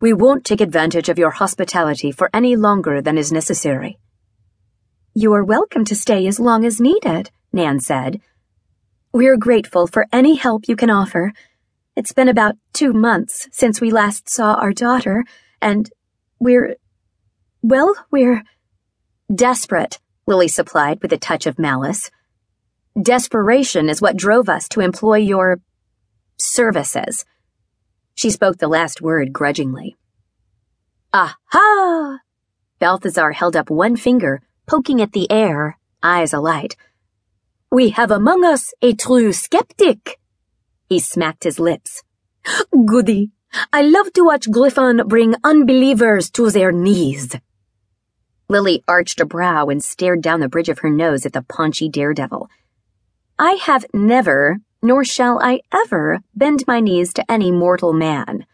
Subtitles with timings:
[0.00, 3.98] We won't take advantage of your hospitality for any longer than is necessary.
[5.12, 8.20] You're welcome to stay as long as needed, Nan said.
[9.12, 11.32] We're grateful for any help you can offer.
[11.96, 15.24] It's been about two months since we last saw our daughter,
[15.60, 15.90] and
[16.38, 16.76] we're.
[17.60, 18.44] well, we're.
[19.34, 22.08] Desperate, Lily supplied with a touch of malice.
[23.02, 25.58] Desperation is what drove us to employ your.
[26.38, 27.24] services.
[28.18, 29.96] She spoke the last word grudgingly.
[31.12, 32.18] Aha!
[32.80, 36.74] Balthazar held up one finger, poking at the air, eyes alight.
[37.70, 40.18] We have among us a true skeptic.
[40.88, 42.02] He smacked his lips.
[42.86, 43.30] Goody.
[43.72, 47.36] I love to watch Griffon bring unbelievers to their knees.
[48.48, 51.88] Lily arched a brow and stared down the bridge of her nose at the paunchy
[51.88, 52.50] daredevil.
[53.38, 58.46] I have never, nor shall I ever, bend my knees to any mortal man.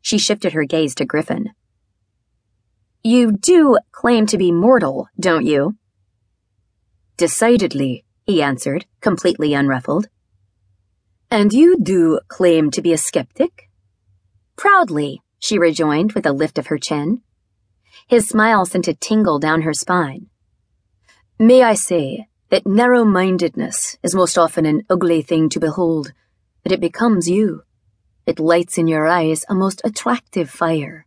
[0.00, 1.50] She shifted her gaze to Griffon.
[3.02, 5.76] You do claim to be mortal, don't you?
[7.16, 10.08] Decidedly, he answered, completely unruffled.
[11.30, 13.68] And you do claim to be a skeptic?
[14.56, 17.22] Proudly, she rejoined with a lift of her chin.
[18.06, 20.26] His smile sent a tingle down her spine.
[21.38, 26.12] May I say that narrow mindedness is most often an ugly thing to behold,
[26.62, 27.62] but it becomes you.
[28.26, 31.06] It lights in your eyes a most attractive fire.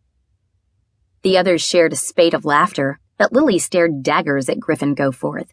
[1.24, 5.50] The others shared a spate of laughter, but Lily stared daggers at Griffon Goforth.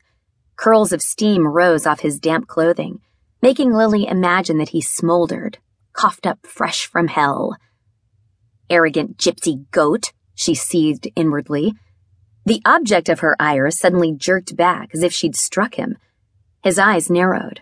[0.56, 3.00] Curls of steam rose off his damp clothing
[3.40, 5.58] making Lily imagine that he smoldered,
[5.92, 7.56] coughed up fresh from hell.
[8.68, 11.74] Arrogant gypsy goat, she seethed inwardly.
[12.48, 15.98] The object of her ire suddenly jerked back as if she'd struck him.
[16.62, 17.60] His eyes narrowed.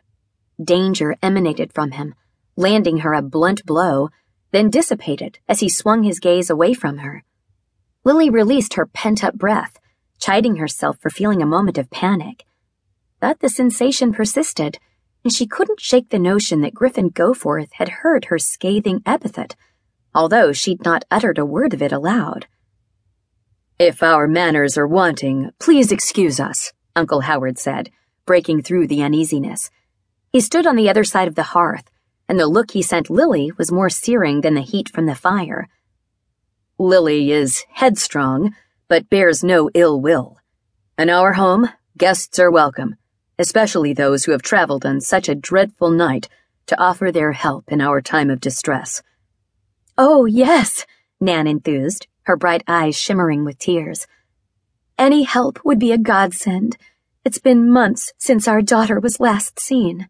[0.63, 2.15] Danger emanated from him,
[2.55, 4.11] landing her a blunt blow,
[4.53, 7.25] then dissipated as he swung his gaze away from her.
[8.05, 9.81] Lily released her pent up breath,
[10.21, 12.45] chiding herself for feeling a moment of panic.
[13.19, 14.79] But the sensation persisted
[15.25, 19.57] and she couldn't shake the notion that Griffon Goforth had heard her scathing epithet,
[20.15, 22.47] although she'd not uttered a word of it aloud.
[23.79, 27.91] If our manners are wanting, please excuse us, Uncle Howard said,
[28.25, 29.71] breaking through the uneasiness.
[30.33, 31.91] He stood on the other side of the hearth,
[32.29, 35.69] and the look he sent Lily was more searing than the heat from the fire.
[36.79, 38.55] Lily is headstrong,
[38.89, 40.39] but bears no ill will.
[40.99, 42.97] In our home, guests are welcome
[43.39, 46.29] especially those who have traveled on such a dreadful night
[46.67, 49.03] to offer their help in our time of distress.
[49.99, 50.87] Oh, yes,
[51.21, 54.07] Nan enthused, her bright eyes shimmering with tears.
[54.99, 56.77] Any help would be a godsend.
[57.25, 60.09] It's been months since our daughter was last seen.